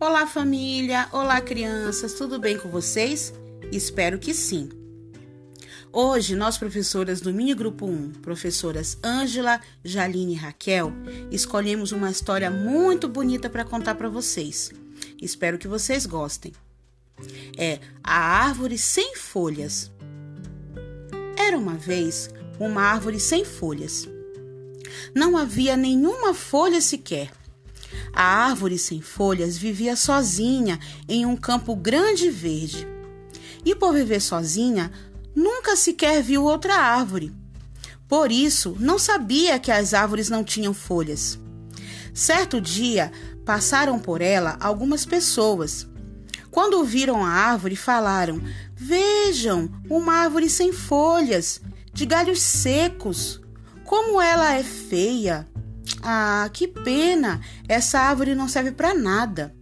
[0.00, 1.08] Olá, família!
[1.12, 2.14] Olá, crianças!
[2.14, 3.32] Tudo bem com vocês?
[3.70, 4.68] Espero que sim.
[5.92, 10.92] Hoje, nós, professoras do Mini Grupo 1, professoras Ângela, Jaline e Raquel,
[11.30, 14.72] escolhemos uma história muito bonita para contar para vocês.
[15.22, 16.52] Espero que vocês gostem.
[17.56, 19.92] É A Árvore Sem Folhas.
[21.36, 24.08] Era uma vez uma árvore sem folhas.
[25.14, 27.30] Não havia nenhuma folha sequer.
[28.14, 30.78] A árvore sem folhas vivia sozinha
[31.08, 32.86] em um campo grande e verde.
[33.64, 34.92] E por viver sozinha,
[35.34, 37.32] nunca sequer viu outra árvore.
[38.06, 41.38] Por isso, não sabia que as árvores não tinham folhas.
[42.12, 43.10] Certo dia,
[43.44, 45.88] passaram por ela algumas pessoas.
[46.50, 48.40] Quando viram a árvore, falaram:
[48.76, 51.60] Vejam, uma árvore sem folhas,
[51.92, 53.40] de galhos secos.
[53.84, 55.48] Como ela é feia!
[56.02, 57.40] Ah, que pena!
[57.68, 59.54] Essa árvore não serve para nada.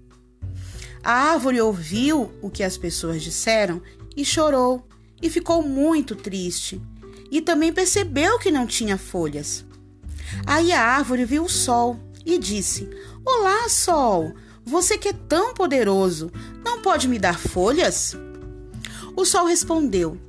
[1.02, 3.82] A árvore ouviu o que as pessoas disseram
[4.16, 4.86] e chorou,
[5.20, 6.80] e ficou muito triste.
[7.30, 9.64] E também percebeu que não tinha folhas.
[10.46, 12.88] Aí a árvore viu o sol e disse:
[13.24, 14.34] Olá, sol!
[14.64, 16.30] Você que é tão poderoso,
[16.64, 18.16] não pode me dar folhas?
[19.16, 20.20] O sol respondeu: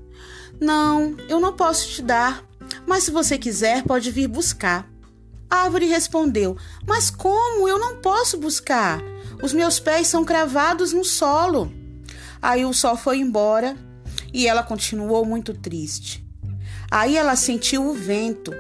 [0.60, 2.44] Não, eu não posso te dar,
[2.88, 4.93] mas se você quiser, pode vir buscar.
[5.54, 7.68] A árvore respondeu: Mas como?
[7.68, 9.00] Eu não posso buscar.
[9.40, 11.72] Os meus pés são cravados no solo.
[12.42, 13.78] Aí o sol foi embora
[14.34, 16.26] e ela continuou muito triste.
[16.90, 18.52] Aí ela sentiu o vento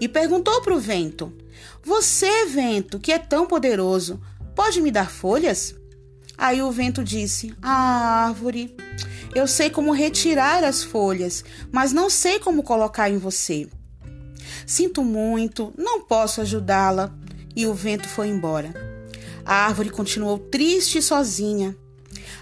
[0.00, 1.36] e perguntou para o vento:
[1.82, 4.20] Você, vento, que é tão poderoso,
[4.54, 5.74] pode me dar folhas?
[6.38, 8.76] Aí o vento disse: Ah, árvore,
[9.34, 13.68] eu sei como retirar as folhas, mas não sei como colocar em você.
[14.66, 17.12] Sinto muito, não posso ajudá-la.
[17.54, 18.72] E o vento foi embora.
[19.44, 21.76] A árvore continuou triste e sozinha.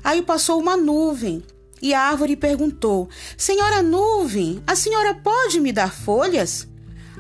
[0.05, 1.43] Aí passou uma nuvem
[1.81, 6.69] e a árvore perguntou: Senhora nuvem, a senhora pode me dar folhas?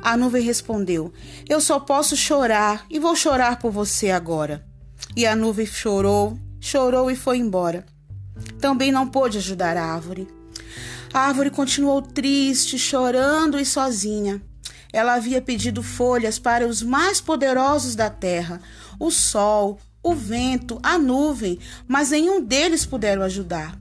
[0.02, 1.12] A nuvem respondeu:
[1.48, 4.64] Eu só posso chorar e vou chorar por você agora.
[5.16, 7.86] E a nuvem chorou, chorou e foi embora.
[8.60, 10.28] Também não pôde ajudar a árvore.
[11.12, 14.42] A árvore continuou triste, chorando e sozinha.
[14.92, 18.60] Ela havia pedido folhas para os mais poderosos da terra,
[18.98, 23.78] o sol, o vento, a nuvem, mas nenhum deles puderam ajudar.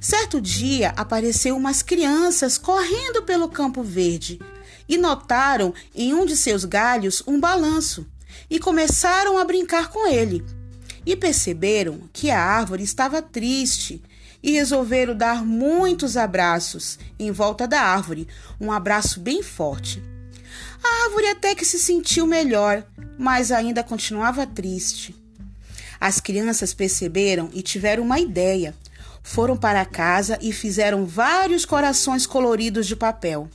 [0.00, 4.38] Certo dia apareceu umas crianças correndo pelo campo verde
[4.88, 8.06] e notaram em um de seus galhos um balanço
[8.48, 10.44] e começaram a brincar com ele.
[11.06, 14.02] E perceberam que a árvore estava triste
[14.42, 18.26] e resolveram dar muitos abraços em volta da árvore,
[18.60, 20.02] um abraço bem forte.
[20.82, 22.84] A árvore até que se sentiu melhor,
[23.18, 25.14] mas ainda continuava triste.
[26.00, 28.74] As crianças perceberam e tiveram uma ideia.
[29.22, 33.50] Foram para casa e fizeram vários corações coloridos de papel.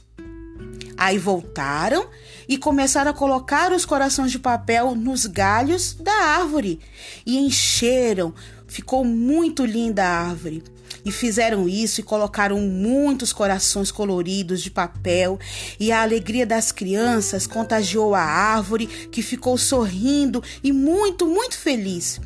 [0.96, 2.08] Aí voltaram
[2.48, 6.80] e começaram a colocar os corações de papel nos galhos da árvore
[7.26, 8.34] e encheram.
[8.68, 10.64] Ficou muito linda a árvore.
[11.06, 15.40] E fizeram isso e colocaram muitos corações coloridos de papel,
[15.80, 22.20] e a alegria das crianças contagiou a árvore, que ficou sorrindo e muito, muito feliz.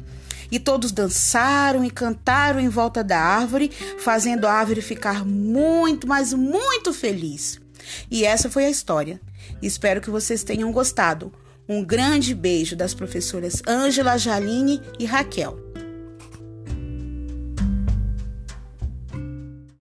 [0.52, 3.70] E todos dançaram e cantaram em volta da árvore,
[4.00, 7.60] fazendo a árvore ficar muito, mas muito feliz.
[8.10, 9.20] E essa foi a história.
[9.62, 11.32] Espero que vocês tenham gostado.
[11.68, 15.69] Um grande beijo das professoras Ângela, Jaline e Raquel.